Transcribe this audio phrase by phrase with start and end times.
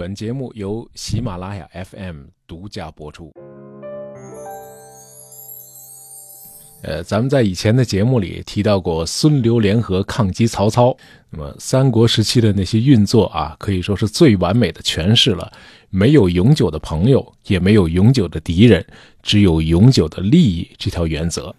[0.00, 3.30] 本节目由喜马拉雅 FM 独家播出。
[6.82, 10.96] 呃，咱们在以前的节目里提到过孙刘联合抗击曹操，
[11.28, 15.52] 那么三国时期的那些运作啊，可以说是最完美的诠释了
[15.90, 18.82] 没有永久的朋友，也没有永久的敌人，
[19.22, 21.54] 只有永久的利益这条原则。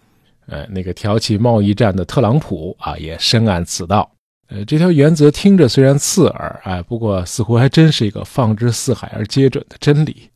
[0.48, 4.12] 呃，那个挑起贸易战的特朗普啊，也深谙此道。
[4.54, 10.30] 呃，这条原则听着虽然刺耳，哎，不过似乎还真是一个放之四海而皆准的真理。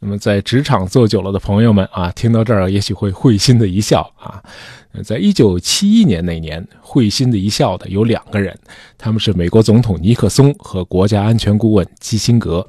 [0.00, 4.42] 那么，在职场做久了的朋友们啊，听到这儿也许会会心的一笑啊。
[5.02, 8.54] 在一九七一年那年，会心的一笑的有两个人，
[8.98, 12.68] 他们是美国总统尼克松和国家安全顾问基辛格。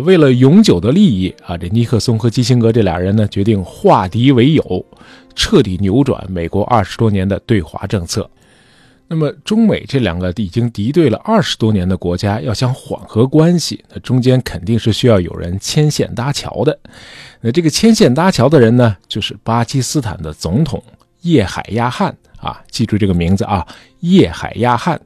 [0.00, 4.84] 为了永久的利益啊，这尼克松和基辛格这俩人呢，决定化敌为友，
[5.34, 8.28] 彻底扭转美国二十多年的对华政策。
[9.06, 16.76] 那么，中美这两个已经敌对了二十多年的国家，要想缓和关系，那中间肯定是需要有人牵线搭桥的。
[17.42, 20.82] 那这个牵线搭桥的人呢，就是巴基斯坦的总统
[21.20, 23.66] 叶海亚汗啊，记住这个名字啊，
[24.00, 24.98] 叶海亚汗。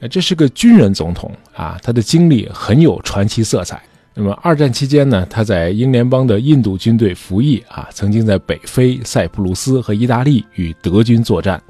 [0.00, 3.80] 呃，这是个军人总统啊，他的经历很有传奇色彩。
[4.12, 11.62] 那么二战期间呢，他在英联邦的印度军队服役啊，曾经在北非、塞浦路斯和意大利与德军作战，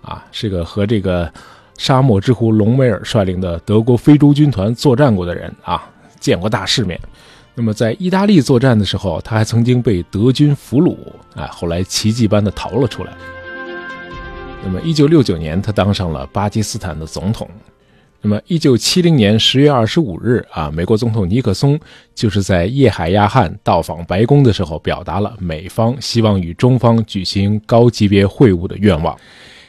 [0.00, 1.30] 啊，是个和这个
[1.76, 6.98] 沙漠之狐隆美尔率领的德国非洲军团作战过的人啊，见过大世面。
[7.54, 10.96] 那么在意大利作战的时候，他还曾经被德军俘虏，
[11.34, 13.12] 啊，后来奇迹般的逃了出来。
[14.64, 17.46] 那么一九六九年，他当上了巴基斯坦的总统。
[18.24, 21.78] 那么，一九七零年十月二十五日啊，美国总统尼克松
[22.14, 29.18] 就是在叶海亚汗到访白宫的时候，表达了美方希望与中方举行高级别会晤的愿望。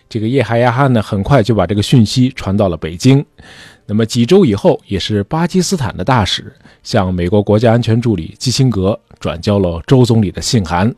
[0.07, 3.25] 这个叶海亚汗呢，很快就把这个讯息传到了北京。
[3.87, 10.93] 那么几周以后，也是巴基斯坦的大使向美国国家安全助理基辛格转交了周总理的信函。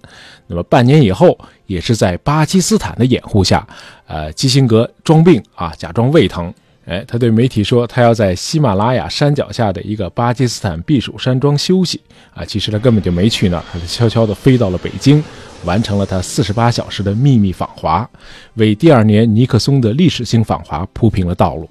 [0.47, 3.65] 那么半年以后，也是在巴基斯坦的掩护下，
[4.07, 6.53] 呃，基辛格装病啊，假装胃疼。
[6.85, 11.99] 哎，他对媒体说，他要在喜马拉雅山脚下的一个巴基斯坦避暑山庄休息
[12.31, 12.45] 啊。
[12.45, 15.23] 其实他根本就没去那儿，他是悄悄地飞到了北京，
[15.63, 18.07] 完成了他四十八小时的秘密访华，
[18.53, 21.67] 为第二年尼克松的历史性访华铺平了道路。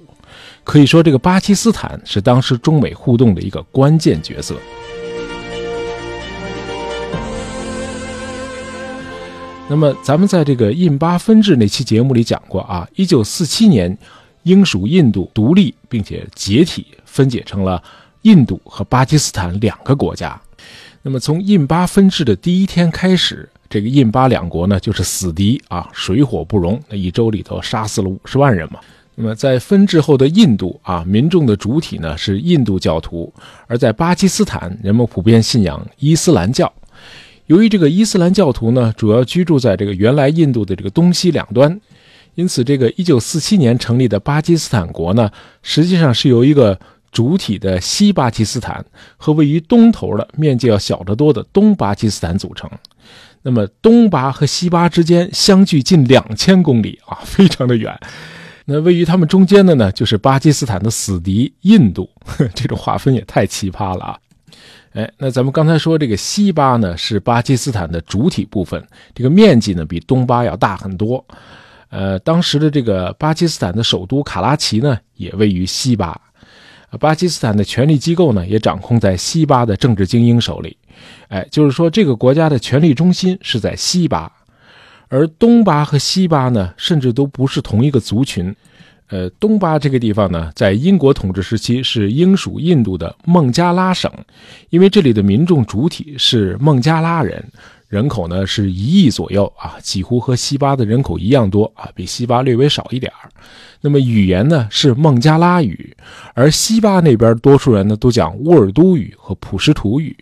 [0.65, 4.55] 可以说，这个巴基斯坦是当时中美互动的一个关键角色。
[9.69, 13.97] 那么，咱们在这个印巴分治那期节目里讲过啊，一九四七年。
[14.45, 17.81] 英属印度独立并且解体，分解成了
[18.21, 20.39] 印度和巴基斯坦两个国家。
[21.01, 26.79] 那么从印巴分治的第一天开始，这个印巴两国呢就是死敌啊，水火不容。
[26.89, 28.79] 那一周里头杀死了五十万人嘛。
[29.15, 33.33] 那么在分治后的印度啊，民众的主体呢是印度教徒，
[33.65, 36.71] 而在巴基斯坦，人们普遍信仰伊斯兰教。
[37.47, 41.79] 由于这个伊斯兰教徒呢，主要居住在这个原来印度的这个东西两端。
[42.35, 45.31] 因此，这个1947年成立的巴基斯坦国呢，
[45.63, 46.77] 实际上是由一个
[47.11, 48.85] 主体的西巴基斯坦
[49.17, 52.69] 和位于东头的、面积要小得多的东巴基斯坦组成。
[53.41, 57.97] 那么，东巴和西巴之间相距近两千公里啊，非常的远。
[58.65, 62.09] 那位于他们中间的呢，就是巴基斯坦的死敌印度。
[62.55, 64.17] 这种划分也太奇葩了啊！
[64.93, 71.23] 哎，那咱们刚才说这个西巴呢，是巴基斯坦的主体部分，这个面积呢比东巴要大很多。
[71.89, 76.19] 呃，当时的这个巴基斯坦的首都卡拉奇呢，也位于西巴。
[76.99, 80.77] 巴基斯坦的权力机构呢，也掌控在西巴的政治精英手里。
[81.27, 84.31] 哎，就是说，这个国家的权力中心是在西巴，
[85.09, 88.55] 而东巴和西巴呢，甚至都不是同一个族群。
[89.09, 94.11] 呃，东巴这个地方呢，在英国统治时期是英属印度的孟加拉省，
[94.69, 97.43] 因为这里的民众主体是孟加拉人。
[97.95, 103.09] 人口呢是一亿左右啊，几乎和西巴的人口一样多啊，比西巴略微少一点。
[103.79, 105.95] 那么语言呢是孟加拉语，
[106.33, 110.13] 而西巴那边多数人呢都讲乌尔都语和普什图语。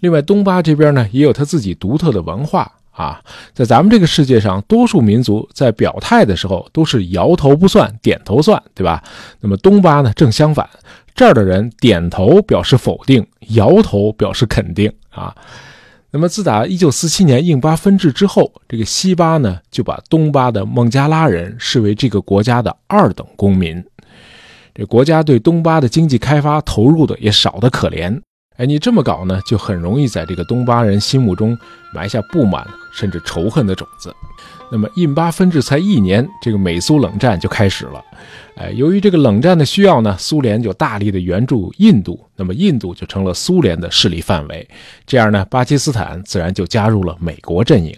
[0.00, 3.20] 另外东巴这边呢也有他自己独特的文化啊，
[3.52, 9.02] 在咱们这个世界上，多数民族在表态的时候都是摇头不算，点头算，对吧？
[9.40, 10.66] 那么东巴呢正相反，
[11.14, 15.34] 这儿的人点头表示否定，摇头表示肯定啊。
[16.16, 23.84] 那么，自打1947年印巴分治之后，这个西巴呢就把东巴的孟加拉人视为这个国家的二等公民。
[24.72, 28.16] 这国家对东巴的经济开发投入的也少得可怜。
[28.56, 31.58] 哎，你这么搞呢，就很容易在这个东巴人心目中
[31.92, 34.14] 埋下不满甚至仇恨的种子。
[34.70, 38.02] 那么印巴分治才一年，这个美苏冷战就开始了。
[38.56, 44.68] 哎，由于这个冷战的需要呢，苏联就大力的援助印度，那么印度就成了苏联的势力范围。
[45.04, 47.96] 这样呢，巴基斯坦自然就加入了美国阵营。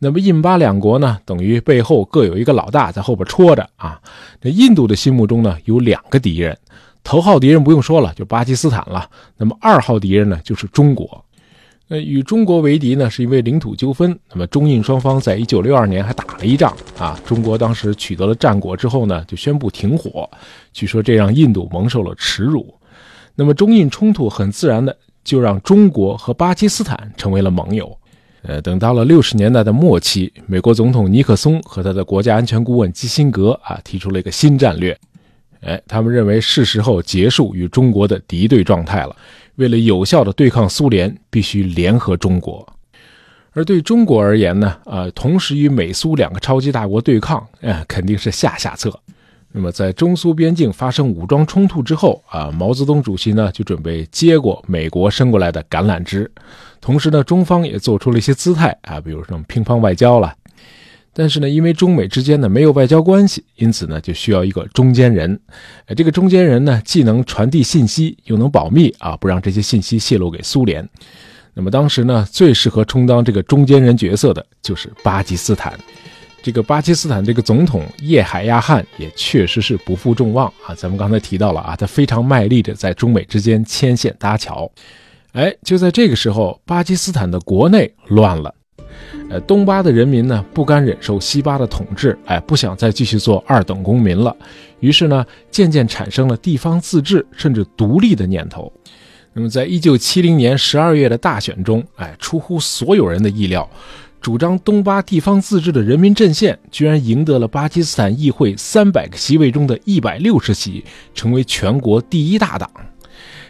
[0.00, 4.00] 那么印巴两国呢，等于背后各有一个老大在后边戳着啊。
[4.42, 6.58] 那印度的心目中呢，有两个敌人。
[7.06, 9.08] 头号敌人不用说了，就巴基斯坦了。
[9.36, 11.24] 那么二号敌人呢，就是中国。
[11.86, 14.18] 那与中国为敌呢，是因为领土纠纷。
[14.32, 17.16] 那么中印双方在一九六二年还打了一仗啊。
[17.24, 20.28] 中国当时取得了战果之后呢，就宣布停火。
[20.72, 22.74] 据说这让印度蒙受了耻辱。
[23.36, 27.96] 那么中印冲突很自然的就让中国和巴基斯坦成为了盟友。
[28.42, 34.98] 呃，等到了六十年代的末期，美国总统尼克松和他的国家安全顾问基辛格啊，提出了一个新战略。
[35.60, 39.16] 哎，他们认为是时候结束与中国的敌对状态了。
[39.56, 42.66] 为了有效的对抗苏联，必须联合中国。
[43.52, 48.92] 而对中国而言呢，啊，同时与美苏两个超级大国对抗，哎，肯定是下下策。
[49.52, 56.30] 那么，在中苏边境发生武装冲突之后，啊，毛泽东主席呢就准备接过美国伸过来的橄榄枝。
[56.78, 60.34] 同时呢，中方也做出了一些姿态啊，比如说乒乓外交了。
[61.18, 65.40] 但是呢，因为中美之间呢没有外交关系，因此呢就需要一个中间人。
[65.86, 70.86] 呃，这个中间人呢既能传递信息，又能保密啊，不让这些信息泄露给苏联。
[71.54, 75.72] 那么当时呢，最适合充当这个中间人角色的就是巴基斯坦。
[76.42, 80.74] 这个巴基斯坦这个总统叶海亚汗也确实是不负众望啊。
[80.74, 84.70] 咱们刚才提到了啊，他非常卖力的在中美之间牵线搭桥。
[85.32, 88.54] 哎，就在这个时候，巴基斯坦的国内乱了。
[89.28, 94.34] 呃，东巴的人民呢不甘忍受西巴的统治，哎，不想再继续做二等公民了，
[94.78, 98.72] 于是呢，渐渐产生了地方自治甚至独立的念头。
[99.32, 103.68] 那么，在一九七零年十二月的大选中，哎，出乎所有人的意料，
[104.20, 110.84] 主张东巴地方自治的人民阵线居然赢得了巴基斯坦议会三百个席位中的一百六十席，
[111.14, 112.70] 成为全国第一大党。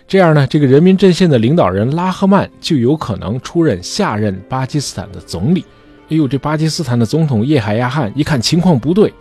[0.09, 5.65] 这样呢，这个人民阵线的领导人拉赫曼就有可能出任下任巴基斯坦的总理。
[6.09, 9.13] 哎呦，这巴基斯坦的总统叶海亚汗一看情况不对，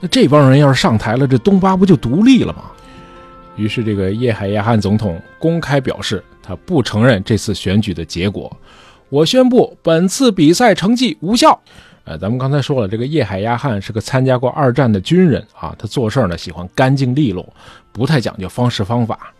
[0.00, 2.64] 那这帮人要是上台了，这东巴不就独立了吗？
[3.54, 8.50] 于是，这个叶海亚汗总统公开表示，他不承认这次选举的结果。
[9.10, 11.56] 我宣布本次比赛成绩无效。
[12.02, 17.48] 呃，咱们刚才说了，这个叶海亚汗是个参加过二战的军人啊，他做事呢喜欢干净利落，
[17.92, 19.32] 不太讲究方式方法。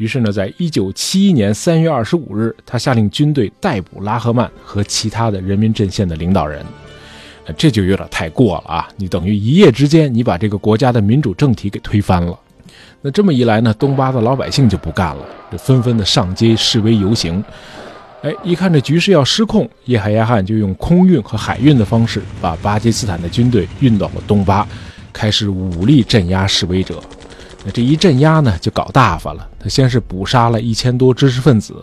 [0.00, 6.64] 于是呢，在一九七一年三月二十五日，他下令军队逮捕拉赫曼和其他的人民阵线的领导人。
[7.58, 8.88] 这就有点太过了啊！
[8.96, 12.38] 你等于一夜之间，你把这个国家的民主政体给推翻了。
[13.02, 17.44] 那这么一来呢，东巴的老百姓就不干了，就纷纷的上街示威游行。
[18.22, 24.66] 哎，一看这局势要失控，叶海亚汗就用空运和海运的方式，把巴基斯坦的军队运到了东巴，
[25.12, 26.98] 开始武力镇压示威者。
[27.64, 29.46] 那这一镇压呢，就搞大发了。
[29.58, 31.74] 他先是捕杀了一千多知识分子，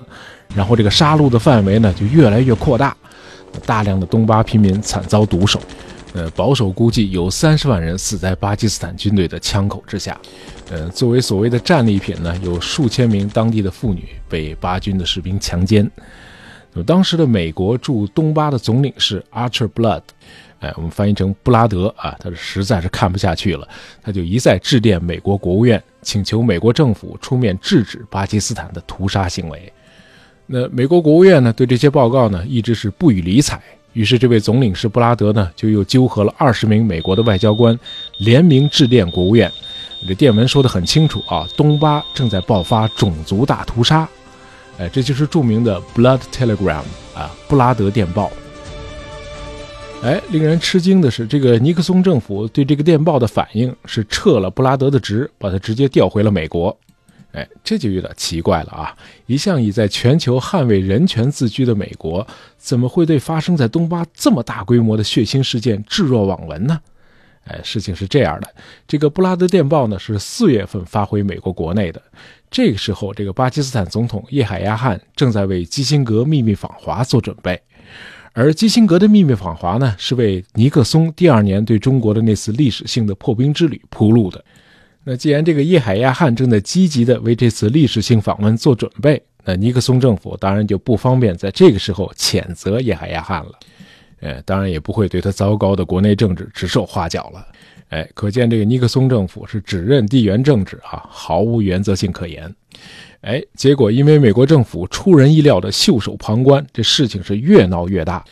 [0.55, 2.97] 然后这个杀戮的范围呢就越来越扩大，
[3.65, 5.61] 大量的东巴平民惨遭毒手。
[6.13, 10.19] 呃，保守估计有三十万人死在巴基斯坦军队的枪口之下。
[10.71, 15.89] 呃，作为所谓的战利品呢，有数千名当地的妇女被巴军的士兵强奸。
[16.73, 20.01] 那么当时的美国驻东巴的总领事 Archer Blood。
[20.59, 23.67] 哎，我们翻译成布拉德啊，他是实在是看不下去了，
[24.01, 29.71] 他就一再致电美国国务院，请求美国政府出面制止巴基斯坦的屠杀行为。
[30.47, 33.61] 那美国国务院呢，对这些报告呢，一直是不予理睬。
[33.93, 37.77] 于是，这位总领事布拉德呢，就又纠合了二十名美国的外交官，
[38.19, 39.51] 联名致电国务院。
[40.07, 44.07] 这电文说的很清楚啊，东巴正在爆发种族大屠杀。
[44.77, 46.83] 哎，这就是著名的 Blood Telegram
[47.15, 48.31] 啊，布拉德电报。
[50.03, 56.77] 哎，令人吃惊的是，这个尼克松政府对这个电报的反应是撤了布拉德的职，把他直接调回了美国。
[57.33, 58.95] 哎，这就有点奇怪了啊！
[59.25, 62.25] 一向以在全球捍卫人权自居的美国，
[62.57, 66.79] 怎么会对发生在东巴这么大规模的血腥事件置若罔闻呢？
[67.43, 68.47] 哎，事情是这样的，
[68.87, 72.01] 这个布拉德电报呢是四月份发回美国国内的，
[72.49, 77.61] 这个时候，这个巴基斯坦总统叶海亚汗正在为基辛格秘密访华做准备。
[78.37, 84.45] 而基辛格的秘密访华呢，是为尼克松第二年对中国的那次历史性的破冰之旅铺路的。
[85.03, 93.51] 那既然这个叶海亚汉正在积极的为这次历史性访问做准备，那尼克松政府当然就不方便在这个时候谴责叶海亚汉了。
[94.19, 97.43] 呃，当然也不会对他糟糕的国内政治指手画脚了。
[97.89, 102.53] 哎，可见这个尼克松政府是只认地缘政治啊，毫无原则性可言。
[103.21, 108.23] 哎，结果因为美国政府出人意料的袖手旁观，这事情是越闹越大。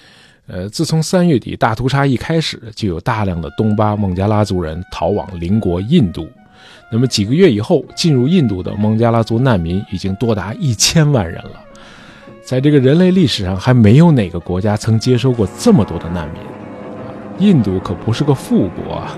[0.48, 6.30] 呃，自从三月底大屠杀一开始，就有大量的东巴孟加拉族人逃往邻国印度。
[6.92, 11.62] 那么几个月以后，进入印度的孟加拉族难民已经多达一千万人了。
[12.44, 16.42] 在这个人类历史上，还没有哪个国家曾接收过这么多的难民。
[17.40, 19.18] 印度可不是个富国啊。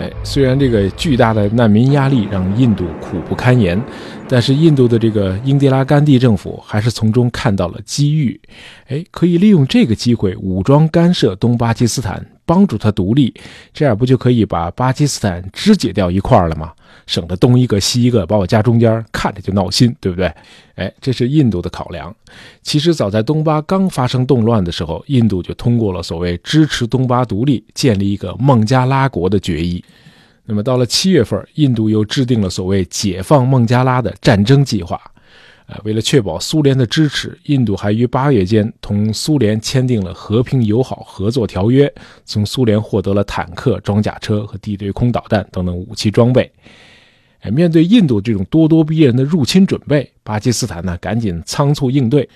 [0.00, 3.78] 哎，虽然这个巨大的难民压力让印度苦不堪言，
[4.26, 8.40] 但是印度的这个英迪拉甘地政府还是从中看到了机遇，
[8.88, 13.32] 哎，可以利用这个机会武装干涉东巴基斯坦，帮助他独立，
[13.72, 16.72] 这样不就可以把巴基斯坦肢解掉一块了吗？
[17.06, 20.26] 省得东一个西一个把我夹中间，看着就闹心，对不对？
[20.74, 22.12] 哎，这是印度的考量。
[22.60, 29.84] 其实早在东巴刚发生动乱的时候，印度就通过了所谓支持东巴独立、建立一个孟加拉国的决议。
[30.44, 35.00] 那么到了七月份，印度又制定了所谓解放孟加拉的战争计划。
[35.84, 41.92] 为了确保苏联的支持，印度还于八月间同苏联签订了和平友好合作条约，
[42.24, 46.50] 从苏联获得了坦克、装甲车和地对空导弹等等武器装备。
[47.40, 52.28] 哎，面对印度这种咄咄逼人的入侵准备，巴基斯坦呢赶紧仓促应对。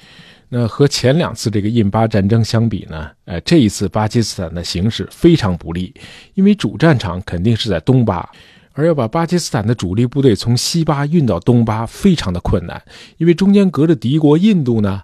[0.49, 5.93] 那和前两次这个印巴战争相比呢，呃，这一次巴基斯坦的形势非常不利，
[6.35, 8.31] 因为主战场肯定是在东巴，
[8.75, 12.83] 而要把巴基斯坦的主力部队从西巴运到东巴非常的困难，
[13.17, 15.03] 因为中间隔着敌国印度呢。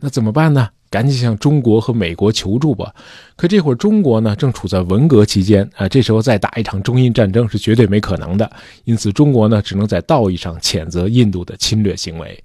[0.00, 0.68] 那怎么办呢？
[0.90, 2.94] 赶紧向中国和美国求助吧！
[3.36, 8.50] 可这会儿中国呢，正处在文革期间啊，这时候再打一场中印战争是绝对没可能的。
[8.84, 12.42] 因此，中国呢，只能在道义上谴责印度的侵略行为。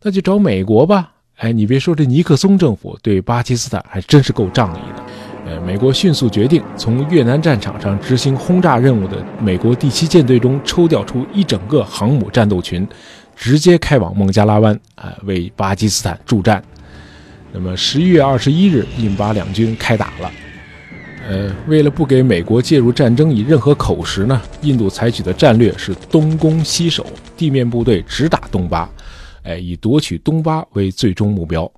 [0.00, 1.12] 那就找美国吧！
[1.38, 5.11] 哎，你别说，这尼克松政府对巴基斯坦还真是够仗义的。
[5.60, 12.86] 美国迅速决定从越南战场上执行轰炸任务的美国第七舰队中抽调出一整个航母战斗群，
[13.36, 16.62] 直接开往孟加拉湾啊，为巴基斯坦助战。
[17.52, 20.30] 那么十一月二十一日，印巴两军开打了。
[21.28, 27.06] 呃，为了不给美国介入战争以任何口实呢，印度采取的战略是东攻西守，
[27.36, 28.90] 地面部队直打东巴，
[29.44, 31.70] 哎，以夺取东巴为最终目标。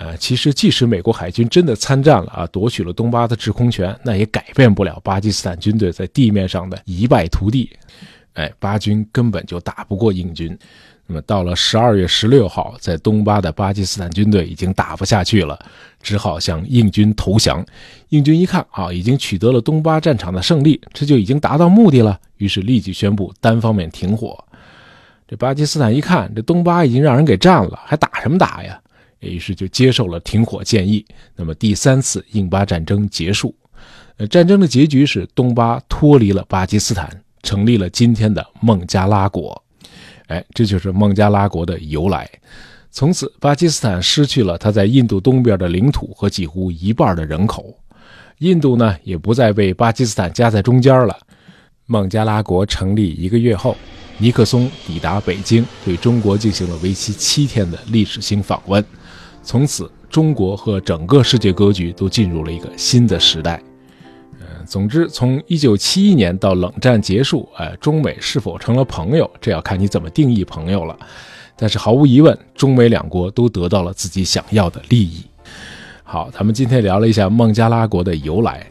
[0.00, 7.68] 呃，其实即使美国海军真的参战了啊，夺取了东巴的制空权，那也改变不了巴基斯坦军队在地面上的一败涂地。
[8.34, 10.56] 哎，巴军根本就打不过印军。
[11.08, 15.58] 那么到了十二月十六号，在东巴的巴基斯坦军队已经打不下去了，
[16.00, 17.66] 只好向印军投降。
[18.10, 24.38] 印军一看啊，已经取得了东巴战场的胜利，这就已经达到目的了，于是立即宣布单方面停火。
[25.26, 28.80] 这巴基斯坦一看，这东巴已经让人给占了，还打什么打呀？
[29.20, 31.04] 于是就接受了停火建议。
[31.36, 33.54] 那么第三次印巴战争结束，
[34.16, 37.08] 呃，战争的结局是东巴脱离了巴基斯坦，
[37.42, 39.62] 成立了今天的孟加拉国。
[40.26, 42.28] 哎，这就是孟加拉国的由来。
[42.90, 47.74] 从此，巴基斯坦失去了它在印度东边的领土和几乎一半的人口。
[48.38, 51.16] 印度呢，也不再被巴基斯坦夹在中间了。
[51.86, 53.76] 孟加拉国成立一个月后，
[54.18, 58.84] 尼克松抵达北京，对中国进行了为期七天的历史性访问。
[59.48, 63.58] 从此，中国和整个世界格局都进入了一个新的时代。
[64.38, 70.94] 嗯总之，从一九七一年到冷战结束，哎，中美是否成了朋友，这要看你怎么定义朋友了。
[71.56, 75.24] 但是毫无疑问，中美两国都得到了自己想要的利益。
[76.04, 78.66] 好，咱们今天聊了一下孟加拉国的由来。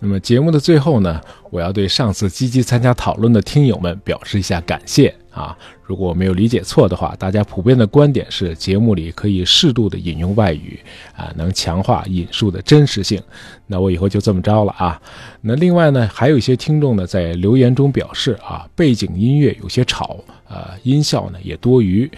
[0.00, 5.14] 那么节目的最后呢，我要对上次积极参加讨论的听友们表示一下感谢。
[5.30, 10.78] 啊，如果我没有理解错的话，大家普遍的观点是节目里可以适度的引用外语，
[11.16, 13.22] 啊，能强化引述的真实性。
[13.66, 15.00] 那我以后就这么着了啊。
[15.40, 20.18] 那另外呢，还有一些听众呢在留言中表示啊，背景音乐有些吵，
[20.48, 22.10] 啊，音效呢也多余。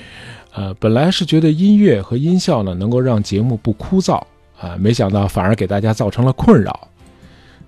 [0.54, 4.22] 呃，本来是觉得音乐和音效呢能够让节目不枯燥，
[4.58, 6.88] 啊，没想到反而给大家造成了困扰。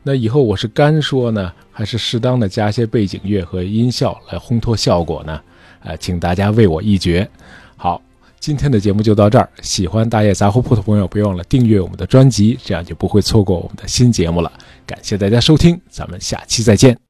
[0.03, 5.41] 那以后我是干说呢，还是适当的加些背景乐和音效来烘托效果呢？
[5.83, 7.29] 呃，请大家为我一决。
[7.77, 8.01] 好，
[8.39, 9.47] 今天的节目就到这儿。
[9.61, 14.51] 喜欢大爷杂货铺的朋友，别忘了订阅我们的专辑，这样就不会错过我们的新节目了。
[14.87, 17.04] 感谢大家收听，咱们下期再见。